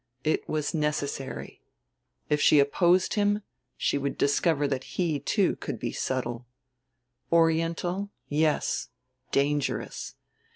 [0.23, 1.61] It was necessary.
[2.27, 3.43] If she opposed him
[3.77, 6.47] she would discover that he, too, could be subtle,
[7.31, 8.89] Oriental, yes
[9.31, 10.15] dangerous.